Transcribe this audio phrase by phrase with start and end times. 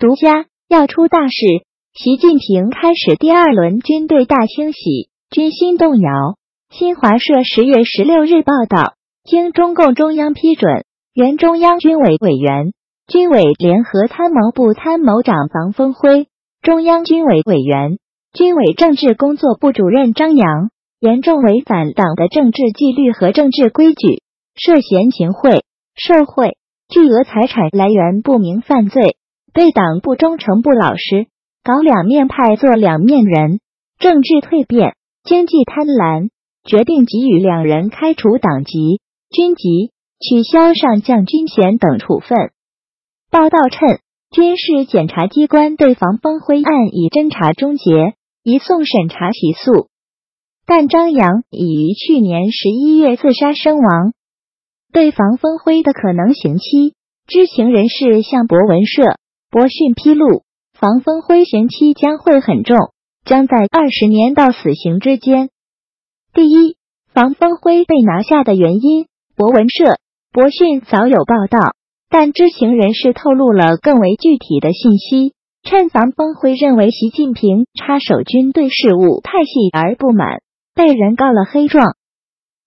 [0.00, 1.34] 独家要出大事，
[1.92, 6.10] 习近平开始第二轮军队大清洗，军心动摇。
[6.70, 8.94] 新华社十月十六日报道，
[9.24, 12.72] 经中共中央批准，原中央军委委员、
[13.08, 16.28] 军委联合参谋部参谋长房峰辉，
[16.62, 17.98] 中央军委委员、
[18.32, 24.22] 军委政治工作部主任张扬，严重违反党的政治纪律和政治规矩，
[24.54, 25.62] 涉嫌行贿、
[25.94, 26.56] 受贿、
[26.88, 29.18] 巨额财产来源不明犯罪。
[29.52, 31.26] 对党不忠诚不老实，
[31.64, 33.60] 搞两面派做两面人，
[33.98, 36.30] 政治蜕变，经济贪婪，
[36.64, 42.52] 决定给予两人开除党籍、军籍，取消上将军衔等处分。
[43.30, 43.98] 报道称，
[44.30, 49.88] 军事检察机关对房峰辉案已侦查终结，移送审查起诉。
[50.64, 54.12] 但张扬已于去年十一月自杀身亡。
[54.92, 56.94] 对房峰辉的可能刑期，
[57.26, 59.02] 知情人士向博文社。
[59.50, 60.44] 博讯披露，
[60.78, 62.76] 房峰辉刑期将会很重，
[63.24, 65.50] 将在二十年到死刑之间。
[66.32, 66.76] 第一，
[67.12, 69.96] 房峰辉被拿下的原因，博文社、
[70.30, 71.74] 博讯早有报道，
[72.08, 75.34] 但知情人士透露了更为具体的信息。
[75.64, 80.42] 趁房峰辉认为习近平插手军队事务太细而不满，
[80.76, 81.96] 被人告了黑状。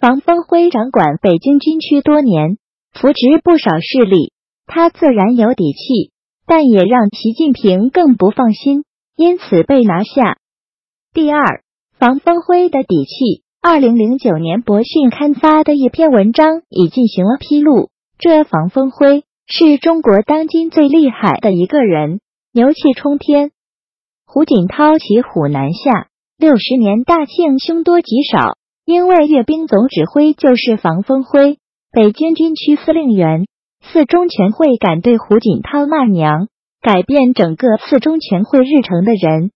[0.00, 2.58] 房峰辉掌管北京军区多年，
[2.92, 4.32] 扶植不少势力，
[4.66, 6.10] 他自然有底气。
[6.56, 8.84] 但也让习近平更不放心，
[9.16, 10.38] 因此被拿下。
[11.12, 11.64] 第二，
[11.98, 13.42] 防风辉的底气。
[13.60, 17.90] 二零零九年，博讯刊发的一篇文章已进行了披露。
[18.18, 22.20] 这房峰辉是中国当今最厉害的一个人，
[22.52, 23.50] 牛气冲天。
[24.24, 26.06] 胡锦涛骑虎难下，
[26.38, 31.58] 六十年大庆凶多吉少，因为阅兵总指挥就是房峰辉，
[31.90, 33.44] 北京军区司令员。
[33.92, 36.48] 四中全会敢对胡锦涛骂娘，
[36.80, 39.50] 改变整个四中全会日程的人。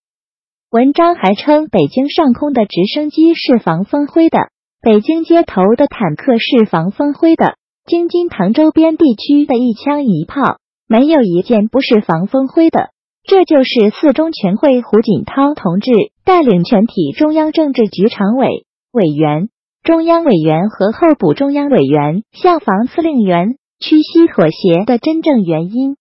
[0.71, 4.39] 文章还称，北京上空的直升机是防风灰的，
[4.83, 7.57] 北京街头的坦克是防风灰的，
[7.87, 12.91] 京津唐周边地区的一枪一炮，没有一件不是防风灰的。
[13.25, 15.91] 这就是四中全会胡锦涛同志
[16.25, 19.51] 带领全体中央政治局常委、委员、
[19.83, 23.58] 中央委员和候补中央委员向防司令员。
[23.81, 25.97] 屈膝妥协的真正原因。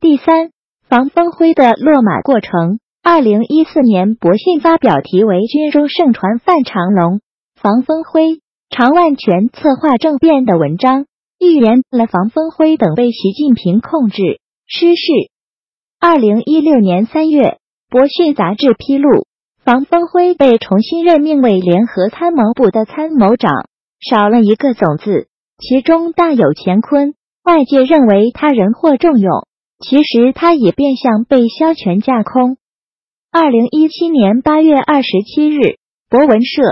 [0.00, 0.50] 第三，
[0.88, 2.80] 防风辉的落马过程。
[3.04, 7.20] 二零一四年，博信发表题为《军中盛传范长龙、
[7.54, 11.06] 防风辉、常万全策划政变》的文章，
[11.38, 15.30] 预言了防风辉等被习近平控制失势。
[16.00, 19.24] 二零一六年三月，博讯杂志披露，
[19.64, 23.68] 防风辉被重新任命为联合参谋部的参谋长，
[24.00, 25.28] 少了一个总字。
[25.58, 29.48] 其中大有乾坤，外界认为他人获重用，
[29.80, 32.58] 其实他也变相被萧权架空。
[33.32, 36.62] 二零一七年八月二十七日，博文社、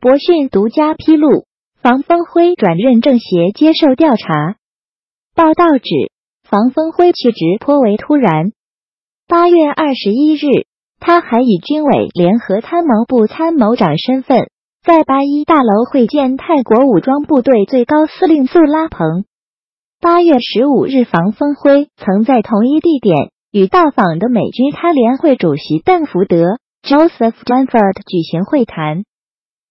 [0.00, 1.44] 博讯独家披露，
[1.82, 4.56] 房峰辉转任政协接受调查。
[5.34, 6.12] 报道指，
[6.48, 8.52] 房峰辉去职颇为突然。
[9.26, 10.66] 八月二十一日，
[11.00, 14.50] 他还以军委联合参谋部参谋长身份。
[14.86, 19.24] 在八一大楼会见泰国武装部队最高司令素拉蓬。
[20.00, 29.02] 八月十五日，房峰辉曾在同一地点与到访的美军参联会主席邓福德 （Joseph Dunford） 举行会谈。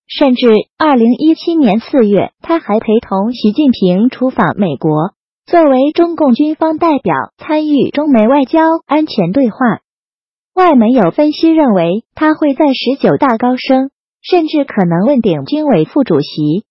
[0.05, 5.13] 甚至二零一七年四月，他还陪同习近平出访美国，
[5.45, 9.57] 作为中共军方代表参与中美外交安全对话。
[10.53, 13.91] 外媒有分析认为，他会在十九大高升。
[14.27, 16.65] 甚至可能问鼎军委副主席。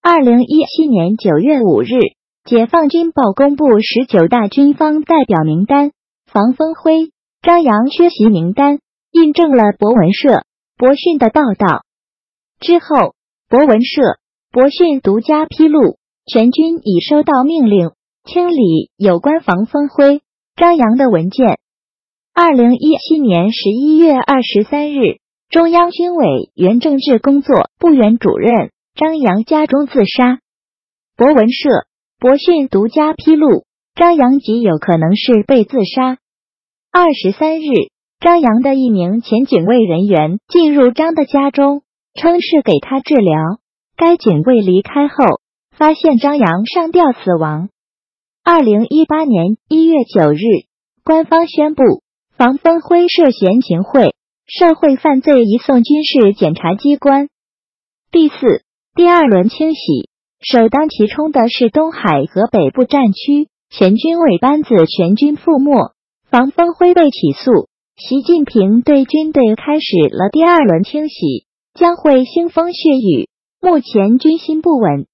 [0.00, 1.88] 二零一七年九月五日，
[2.46, 5.92] 解放军报公布十九大军方代表名单，
[6.24, 7.10] 房峰辉、
[7.42, 8.78] 张扬缺席名单，
[9.12, 10.44] 印证了博文社、
[10.78, 11.84] 博讯的报道。
[12.58, 13.14] 之后，
[13.50, 14.00] 博文社、
[14.50, 17.90] 博讯独家披露，全军已收到命令
[18.24, 20.22] 清理有关房峰辉、
[20.56, 21.58] 张扬的文件。
[22.32, 25.18] 二零一七年十一月二十三日。
[25.50, 30.40] 中央军委原政治工作部原主任张扬家中自杀。
[31.16, 31.86] 博文社、
[32.18, 33.64] 博讯独家披露，
[33.94, 36.18] 张扬极有可能是被自杀。
[36.92, 37.64] 二十三日，
[38.20, 41.80] 张扬的一名前警卫人员进入张的家中，
[42.12, 43.58] 称是给他治疗。
[43.96, 45.40] 该警卫离开后，
[45.74, 47.70] 发现张扬上吊死亡。
[48.44, 50.42] 二零一八年一月九日，
[51.02, 51.82] 官方宣布
[52.36, 54.14] 房峰辉涉嫌行贿。
[54.50, 57.28] 社会犯罪移送军事检察机关。
[58.10, 58.62] 第四，
[58.94, 60.08] 第二轮清洗
[60.40, 65.92] 首当其冲的是东海和北部战区，前军委班子全军覆没。
[66.30, 71.44] 防风辉被起诉，习近平对军队开始了第二轮清洗，
[71.74, 73.28] 将会腥风血雨。
[73.60, 75.06] 目前军心不稳。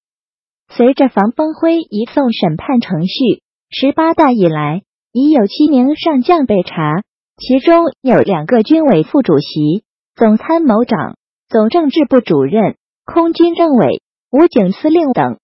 [0.69, 7.03] 随着防风辉移送审判程序，十八大以来已有七名上将被查，
[7.37, 9.83] 其中有两个军委副主席、
[10.15, 11.17] 总参谋长、
[11.49, 14.01] 总政治部主任、空军政委、
[14.31, 15.37] 武警司令等。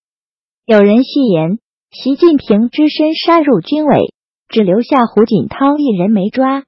[0.65, 1.59] 有人戏言，
[1.91, 4.13] 习近平只身杀入军委。
[4.53, 6.65] 只留下胡锦涛一人没抓。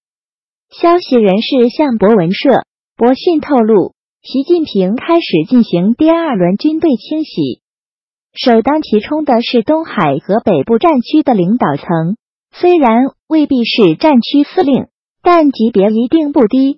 [0.69, 2.63] 消息人士向博文社、
[2.95, 7.59] 博讯透露，习近平开始进行第二轮军队清洗，
[8.33, 12.15] 首当其冲的是东海和北部战区的领导层，
[12.53, 14.87] 虽然未必是战区司令，
[15.23, 16.77] 但级别一定不低。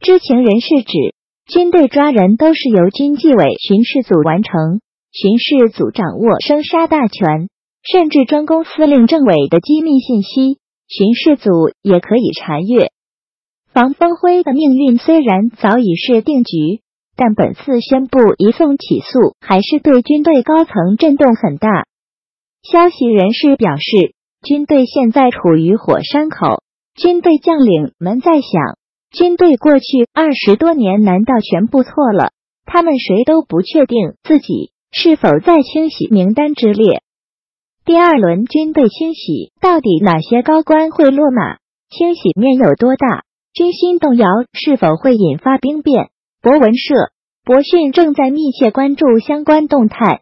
[0.00, 1.14] 知情人士指，
[1.46, 4.80] 军队抓人都是由军纪委巡视组完成，
[5.12, 7.48] 巡视组掌握生杀大权。
[7.82, 11.50] 甚至专攻司令政委的机密信息，巡视组
[11.80, 12.90] 也可以查阅。
[13.72, 16.82] 房峰辉的命运虽然早已是定局，
[17.16, 21.86] 但本次宣布移送起诉，还是对军队高层震动很大。
[22.62, 24.14] 消息人士表示，
[24.46, 26.62] 军队现在处于火山口，
[26.94, 28.76] 军队将领们在想：
[29.10, 32.32] 军队过去二十多年难道全部错了？
[32.66, 37.02] 他们谁都不确定自己是否在清洗名单之列。
[37.84, 41.56] 第二轮军队清洗，到底哪些高官会落马？
[41.88, 43.24] 清洗面有多大？
[43.52, 46.10] 军心动摇是否会引发兵变？
[46.42, 46.94] 博文社、
[47.44, 50.20] 博讯正在密切关注相关动态。